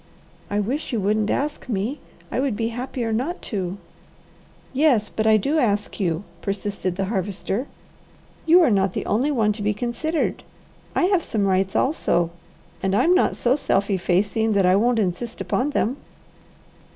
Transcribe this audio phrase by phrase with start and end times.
[0.49, 1.99] "I wish you wouldn't ask me.
[2.31, 3.77] I would be happier not to."
[4.73, 7.67] "Yes, but I do ask you," persisted the Harvester.
[8.47, 10.41] "You are not the only one to be considered.
[10.95, 12.31] I have some rights also,
[12.81, 15.97] and I'm not so self effacing that I won't insist upon them.